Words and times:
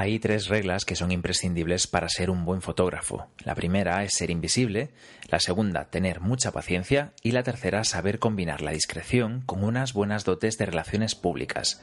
Hay 0.00 0.18
tres 0.18 0.48
reglas 0.48 0.86
que 0.86 0.96
son 0.96 1.12
imprescindibles 1.12 1.86
para 1.86 2.08
ser 2.08 2.30
un 2.30 2.46
buen 2.46 2.62
fotógrafo. 2.62 3.26
La 3.44 3.54
primera 3.54 4.02
es 4.02 4.14
ser 4.14 4.30
invisible, 4.30 4.92
la 5.28 5.40
segunda 5.40 5.90
tener 5.90 6.22
mucha 6.22 6.52
paciencia 6.52 7.12
y 7.22 7.32
la 7.32 7.42
tercera 7.42 7.84
saber 7.84 8.18
combinar 8.18 8.62
la 8.62 8.70
discreción 8.70 9.42
con 9.44 9.62
unas 9.62 9.92
buenas 9.92 10.24
dotes 10.24 10.56
de 10.56 10.64
relaciones 10.64 11.14
públicas. 11.14 11.82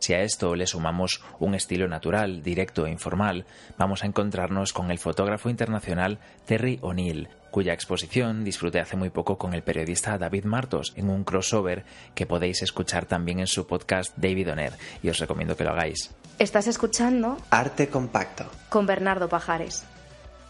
Si 0.00 0.14
a 0.14 0.22
esto 0.22 0.56
le 0.56 0.66
sumamos 0.66 1.22
un 1.38 1.54
estilo 1.54 1.86
natural, 1.86 2.42
directo 2.42 2.86
e 2.86 2.90
informal, 2.90 3.44
vamos 3.76 4.02
a 4.02 4.06
encontrarnos 4.06 4.72
con 4.72 4.90
el 4.90 4.98
fotógrafo 4.98 5.50
internacional 5.50 6.18
Terry 6.46 6.78
O'Neill, 6.80 7.28
cuya 7.50 7.74
exposición 7.74 8.42
disfruté 8.42 8.80
hace 8.80 8.96
muy 8.96 9.10
poco 9.10 9.36
con 9.36 9.52
el 9.52 9.62
periodista 9.62 10.16
David 10.16 10.44
Martos 10.44 10.94
en 10.96 11.10
un 11.10 11.22
crossover 11.22 11.84
que 12.14 12.24
podéis 12.24 12.62
escuchar 12.62 13.04
también 13.04 13.40
en 13.40 13.46
su 13.46 13.66
podcast 13.66 14.16
David 14.16 14.52
Oner 14.52 14.72
y 15.02 15.10
os 15.10 15.18
recomiendo 15.18 15.54
que 15.54 15.64
lo 15.64 15.70
hagáis. 15.70 16.14
Estás 16.38 16.66
escuchando 16.66 17.36
Arte 17.50 17.88
Compacto 17.88 18.46
con 18.70 18.86
Bernardo 18.86 19.28
Pajares. 19.28 19.84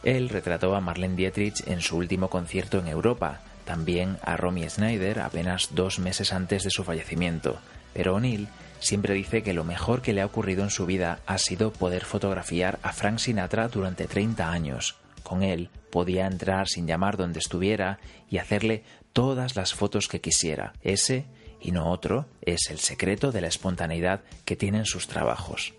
Él 0.05 0.28
retrató 0.28 0.77
a 0.77 0.80
Marlene 0.80 1.17
Dietrich 1.17 1.67
en 1.67 1.80
su 1.80 1.97
último 1.97 2.30
concierto 2.30 2.78
en 2.78 2.87
Europa, 2.87 3.41
también 3.64 4.17
a 4.23 4.37
Romy 4.37 4.69
Schneider 4.69 5.19
apenas 5.19 5.70
dos 5.75 5.98
meses 5.98 6.33
antes 6.33 6.62
de 6.62 6.70
su 6.70 6.84
fallecimiento, 6.84 7.59
pero 7.93 8.15
O'Neill 8.15 8.49
siempre 8.80 9.15
dice 9.15 9.43
que 9.43 9.53
lo 9.53 9.65
mejor 9.65 10.03
que 10.03 10.12
le 10.12 10.21
ha 10.21 10.27
ocurrido 10.27 10.65
en 10.65 10.71
su 10.71 10.87
vida 10.87 11.21
ha 11.27 11.39
sido 11.39 11.73
poder 11.73 12.05
fotografiar 12.05 12.79
a 12.83 12.93
Frank 12.93 13.19
Sinatra 13.19 13.69
durante 13.69 14.07
30 14.07 14.51
años. 14.51 14.97
Con 15.23 15.43
él 15.43 15.69
podía 15.91 16.27
entrar 16.27 16.69
sin 16.69 16.87
llamar 16.87 17.17
donde 17.17 17.39
estuviera 17.39 17.98
y 18.29 18.39
hacerle 18.39 18.84
todas 19.12 19.57
las 19.57 19.75
fotos 19.75 20.09
que 20.09 20.21
quisiera. 20.21 20.73
Ese, 20.83 21.27
y 21.61 21.73
no 21.73 21.91
otro, 21.91 22.27
es 22.43 22.71
el 22.71 22.79
secreto 22.79 23.33
de 23.33 23.43
la 23.43 23.48
espontaneidad 23.48 24.23
que 24.45 24.57
tienen 24.57 24.87
sus 24.87 25.09
trabajos. 25.09 25.75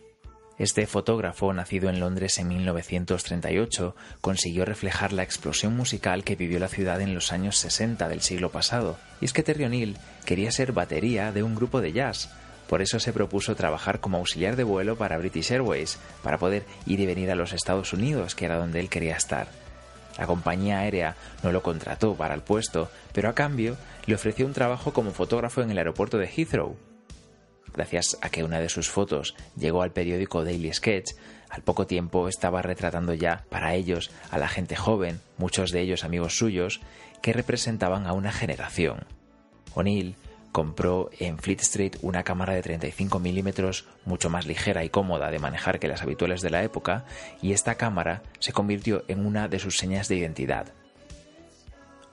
Este 0.62 0.86
fotógrafo, 0.86 1.52
nacido 1.54 1.90
en 1.90 2.00
Londres 2.00 2.38
en 2.38 2.48
1938, 2.50 3.96
consiguió 4.22 4.64
reflejar 4.64 5.12
la 5.12 5.24
explosión 5.24 5.76
musical 5.76 6.24
que 6.24 6.36
vivió 6.36 6.60
la 6.60 6.68
ciudad 6.68 7.02
en 7.02 7.16
los 7.16 7.32
años 7.32 7.58
60 7.58 8.08
del 8.08 8.22
siglo 8.22 8.52
pasado. 8.52 9.00
Y 9.22 9.26
es 9.26 9.34
que 9.34 9.42
Terry 9.42 9.64
O'Neill 9.64 9.98
quería 10.24 10.52
ser 10.52 10.72
batería 10.72 11.32
de 11.32 11.42
un 11.42 11.56
grupo 11.56 11.82
de 11.82 11.94
jazz. 11.94 12.30
Por 12.70 12.84
eso 12.84 13.00
se 13.00 13.12
propuso 13.12 13.56
trabajar 13.56 14.02
como 14.02 14.20
auxiliar 14.20 14.56
de 14.56 14.64
vuelo 14.64 14.98
para 14.98 15.18
British 15.18 15.52
Airways, 15.52 15.98
para 16.22 16.38
poder 16.38 16.64
ir 16.86 17.00
y 17.00 17.08
venir 17.08 17.32
a 17.32 17.36
los 17.36 17.54
Estados 17.54 17.92
Unidos, 17.92 18.36
que 18.36 18.46
era 18.46 18.60
donde 18.60 18.82
él 18.82 18.90
quería 18.90 19.16
estar. 19.16 19.48
La 20.20 20.28
compañía 20.28 20.82
aérea 20.82 21.16
no 21.42 21.52
lo 21.52 21.64
contrató 21.64 22.14
para 22.14 22.36
el 22.36 22.42
puesto, 22.42 22.92
pero 23.14 23.30
a 23.30 23.34
cambio 23.34 23.78
le 24.06 24.14
ofreció 24.14 24.46
un 24.46 24.54
trabajo 24.54 24.94
como 24.94 25.10
fotógrafo 25.10 25.64
en 25.64 25.72
el 25.72 25.80
aeropuerto 25.80 26.20
de 26.20 26.28
Heathrow. 26.28 26.91
Gracias 27.82 28.16
a 28.22 28.30
que 28.30 28.44
una 28.44 28.60
de 28.60 28.70
sus 28.70 28.92
fotos 28.92 29.34
llegó 29.58 29.82
al 29.82 29.92
periódico 29.92 30.44
Daily 30.44 30.72
Sketch, 30.72 31.14
al 31.50 31.64
poco 31.64 31.88
tiempo 31.88 32.28
estaba 32.28 32.62
retratando 32.62 33.16
ya 33.16 33.44
para 33.50 33.74
ellos 33.74 34.12
a 34.30 34.38
la 34.38 34.48
gente 34.48 34.76
joven, 34.76 35.20
muchos 35.40 35.72
de 35.72 35.82
ellos 35.82 36.04
amigos 36.04 36.38
suyos, 36.38 36.80
que 37.24 37.34
representaban 37.34 38.06
a 38.06 38.14
una 38.14 38.32
generación. 38.32 39.08
O'Neill 39.74 40.16
compró 40.52 41.10
en 41.18 41.40
Fleet 41.40 41.62
Street 41.62 41.96
una 42.04 42.22
cámara 42.22 42.54
de 42.54 42.62
35 42.62 43.18
milímetros 43.18 43.88
mucho 44.06 44.30
más 44.30 44.46
ligera 44.46 44.84
y 44.84 44.90
cómoda 44.90 45.32
de 45.32 45.40
manejar 45.40 45.80
que 45.80 45.88
las 45.88 46.04
habituales 46.04 46.42
de 46.42 46.52
la 46.52 46.62
época 46.62 47.06
y 47.42 47.54
esta 47.54 47.78
cámara 47.78 48.22
se 48.38 48.54
convirtió 48.54 49.06
en 49.08 49.26
una 49.26 49.48
de 49.48 49.58
sus 49.58 49.78
señas 49.78 50.08
de 50.08 50.18
identidad. 50.18 50.72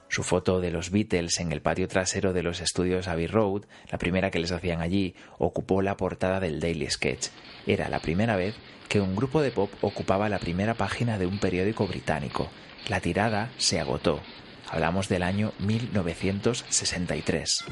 Su 0.09 0.23
foto 0.23 0.59
de 0.59 0.71
los 0.71 0.89
Beatles 0.89 1.39
en 1.39 1.51
el 1.51 1.61
patio 1.61 1.87
trasero 1.87 2.33
de 2.33 2.41
los 2.41 2.61
estudios 2.61 3.07
Abbey 3.07 3.27
Road, 3.27 3.65
la 3.91 3.99
primera 3.99 4.31
que 4.31 4.39
les 4.39 4.51
hacían 4.51 4.81
allí, 4.81 5.13
ocupó 5.37 5.83
la 5.83 5.97
portada 5.97 6.39
del 6.39 6.59
Daily 6.59 6.89
Sketch. 6.89 7.27
Era 7.67 7.89
la 7.89 7.99
primera 7.99 8.35
vez 8.35 8.55
que 8.87 9.01
un 9.01 9.15
grupo 9.15 9.43
de 9.43 9.51
pop 9.51 9.71
ocupaba 9.81 10.27
la 10.27 10.39
primera 10.39 10.73
página 10.73 11.19
de 11.19 11.27
un 11.27 11.39
periódico 11.39 11.85
británico. 11.85 12.49
La 12.87 13.01
tirada 13.01 13.51
se 13.57 13.79
agotó. 13.79 14.19
Hablamos 14.67 15.09
del 15.09 15.21
año 15.21 15.53
1963. 15.59 17.65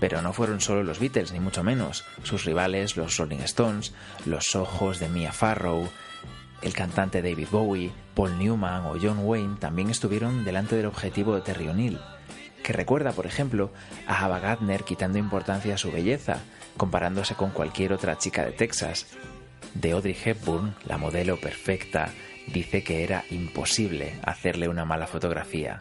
Pero 0.00 0.22
no 0.22 0.32
fueron 0.32 0.60
solo 0.60 0.82
los 0.82 0.98
Beatles, 0.98 1.32
ni 1.32 1.38
mucho 1.38 1.62
menos. 1.62 2.04
Sus 2.24 2.44
rivales, 2.44 2.96
los 2.96 3.16
Rolling 3.16 3.38
Stones, 3.38 3.94
los 4.26 4.56
ojos 4.56 4.98
de 4.98 5.08
Mia 5.08 5.32
Farrow, 5.32 5.88
el 6.62 6.74
cantante 6.74 7.22
David 7.22 7.48
Bowie, 7.50 7.92
Paul 8.14 8.38
Newman 8.38 8.86
o 8.86 8.96
John 9.00 9.20
Wayne 9.22 9.56
también 9.58 9.90
estuvieron 9.90 10.44
delante 10.44 10.76
del 10.76 10.86
objetivo 10.86 11.34
de 11.34 11.42
Terry 11.42 11.68
O'Neill, 11.68 12.00
que 12.64 12.72
recuerda, 12.72 13.12
por 13.12 13.26
ejemplo, 13.26 13.70
a 14.06 14.24
Ava 14.24 14.40
Gardner 14.40 14.84
quitando 14.84 15.18
importancia 15.18 15.74
a 15.74 15.78
su 15.78 15.92
belleza, 15.92 16.40
comparándose 16.76 17.34
con 17.34 17.50
cualquier 17.50 17.92
otra 17.92 18.18
chica 18.18 18.44
de 18.44 18.52
Texas. 18.52 19.06
De 19.74 19.92
Audrey 19.92 20.16
Hepburn, 20.22 20.74
la 20.84 20.98
modelo 20.98 21.38
perfecta, 21.38 22.10
dice 22.52 22.82
que 22.82 23.04
era 23.04 23.24
imposible 23.30 24.18
hacerle 24.24 24.68
una 24.68 24.84
mala 24.84 25.06
fotografía. 25.06 25.80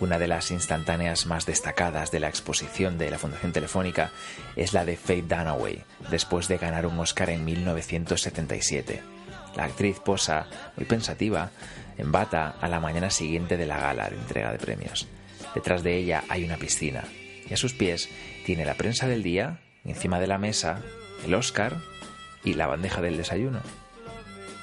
Una 0.00 0.18
de 0.18 0.26
las 0.26 0.50
instantáneas 0.50 1.26
más 1.26 1.46
destacadas 1.46 2.10
de 2.10 2.20
la 2.20 2.28
exposición 2.28 2.98
de 2.98 3.10
la 3.10 3.18
Fundación 3.18 3.52
Telefónica 3.52 4.10
es 4.56 4.72
la 4.72 4.84
de 4.84 4.96
Faith 4.96 5.26
Dunaway, 5.26 5.84
después 6.10 6.48
de 6.48 6.58
ganar 6.58 6.86
un 6.86 6.98
Oscar 6.98 7.30
en 7.30 7.44
1977. 7.44 9.13
La 9.56 9.64
actriz 9.64 10.00
posa, 10.00 10.46
muy 10.76 10.86
pensativa, 10.86 11.50
en 11.96 12.10
bata 12.10 12.56
a 12.60 12.68
la 12.68 12.80
mañana 12.80 13.10
siguiente 13.10 13.56
de 13.56 13.66
la 13.66 13.78
gala 13.78 14.08
de 14.08 14.16
entrega 14.16 14.52
de 14.52 14.58
premios. 14.58 15.06
Detrás 15.54 15.82
de 15.82 15.96
ella 15.96 16.24
hay 16.28 16.44
una 16.44 16.56
piscina 16.56 17.04
y 17.48 17.54
a 17.54 17.56
sus 17.56 17.74
pies 17.74 18.08
tiene 18.44 18.64
la 18.64 18.74
prensa 18.74 19.06
del 19.06 19.22
día, 19.22 19.60
encima 19.84 20.18
de 20.18 20.26
la 20.26 20.38
mesa, 20.38 20.82
el 21.24 21.34
Oscar 21.34 21.76
y 22.42 22.54
la 22.54 22.66
bandeja 22.66 23.00
del 23.00 23.16
desayuno. 23.16 23.60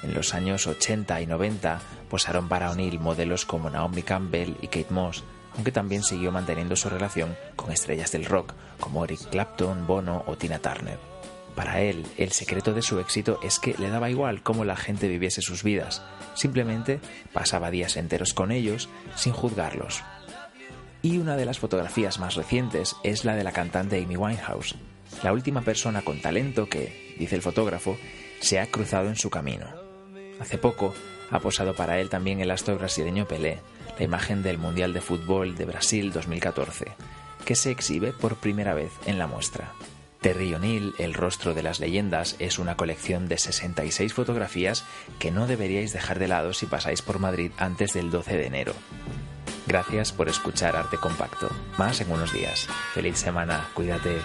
En 0.02 0.14
los 0.14 0.34
años 0.34 0.66
80 0.66 1.20
y 1.20 1.26
90 1.26 1.80
posaron 2.10 2.48
para 2.48 2.70
O'Neill 2.70 2.98
modelos 2.98 3.46
como 3.46 3.70
Naomi 3.70 4.02
Campbell 4.02 4.56
y 4.60 4.66
Kate 4.66 4.90
Moss, 4.90 5.24
aunque 5.54 5.72
también 5.72 6.02
siguió 6.02 6.32
manteniendo 6.32 6.76
su 6.76 6.88
relación 6.88 7.36
con 7.56 7.72
estrellas 7.72 8.10
del 8.12 8.24
rock 8.24 8.54
como 8.80 9.04
Eric 9.04 9.30
Clapton, 9.30 9.86
Bono 9.86 10.24
o 10.26 10.36
Tina 10.36 10.58
Turner. 10.58 11.11
Para 11.54 11.82
él, 11.82 12.06
el 12.16 12.32
secreto 12.32 12.72
de 12.72 12.82
su 12.82 12.98
éxito 12.98 13.38
es 13.42 13.58
que 13.58 13.74
le 13.78 13.90
daba 13.90 14.10
igual 14.10 14.42
cómo 14.42 14.64
la 14.64 14.76
gente 14.76 15.08
viviese 15.08 15.42
sus 15.42 15.62
vidas, 15.62 16.02
simplemente 16.34 17.00
pasaba 17.32 17.70
días 17.70 17.96
enteros 17.96 18.32
con 18.32 18.52
ellos 18.52 18.88
sin 19.16 19.32
juzgarlos. 19.32 20.02
Y 21.02 21.18
una 21.18 21.36
de 21.36 21.44
las 21.44 21.58
fotografías 21.58 22.18
más 22.18 22.36
recientes 22.36 22.96
es 23.02 23.24
la 23.24 23.34
de 23.34 23.44
la 23.44 23.52
cantante 23.52 24.02
Amy 24.02 24.16
Winehouse, 24.16 24.76
la 25.22 25.32
última 25.32 25.62
persona 25.62 26.02
con 26.02 26.20
talento 26.20 26.68
que, 26.68 27.14
dice 27.18 27.36
el 27.36 27.42
fotógrafo, 27.42 27.98
se 28.40 28.58
ha 28.58 28.66
cruzado 28.66 29.08
en 29.08 29.16
su 29.16 29.28
camino. 29.28 29.66
Hace 30.40 30.58
poco 30.58 30.94
ha 31.30 31.38
posado 31.40 31.74
para 31.74 32.00
él 32.00 32.08
también 32.08 32.40
el 32.40 32.50
astro 32.50 32.78
brasileño 32.78 33.28
Pelé, 33.28 33.60
la 33.98 34.04
imagen 34.04 34.42
del 34.42 34.58
Mundial 34.58 34.92
de 34.92 35.00
Fútbol 35.00 35.54
de 35.54 35.66
Brasil 35.66 36.12
2014, 36.12 36.86
que 37.44 37.54
se 37.56 37.70
exhibe 37.70 38.12
por 38.12 38.36
primera 38.36 38.74
vez 38.74 38.90
en 39.06 39.18
la 39.18 39.26
muestra. 39.26 39.72
Terry 40.22 40.54
O'Neill, 40.54 40.94
El 40.98 41.14
rostro 41.14 41.52
de 41.52 41.64
las 41.64 41.80
leyendas, 41.80 42.36
es 42.38 42.60
una 42.60 42.76
colección 42.76 43.28
de 43.28 43.38
66 43.38 44.14
fotografías 44.14 44.84
que 45.18 45.32
no 45.32 45.48
deberíais 45.48 45.92
dejar 45.92 46.20
de 46.20 46.28
lado 46.28 46.52
si 46.52 46.66
pasáis 46.66 47.02
por 47.02 47.18
Madrid 47.18 47.50
antes 47.58 47.92
del 47.92 48.10
12 48.12 48.38
de 48.38 48.46
enero. 48.46 48.74
Gracias 49.66 50.12
por 50.12 50.28
escuchar 50.28 50.76
Arte 50.76 50.96
Compacto. 50.96 51.50
Más 51.76 52.00
en 52.00 52.12
unos 52.12 52.32
días. 52.32 52.68
Feliz 52.94 53.18
semana. 53.18 53.68
Cuídate. 53.74 54.20